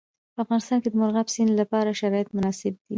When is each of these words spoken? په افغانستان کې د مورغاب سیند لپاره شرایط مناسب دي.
په 0.33 0.39
افغانستان 0.43 0.77
کې 0.81 0.89
د 0.89 0.95
مورغاب 0.99 1.27
سیند 1.33 1.51
لپاره 1.61 1.97
شرایط 2.01 2.27
مناسب 2.35 2.73
دي. 2.79 2.87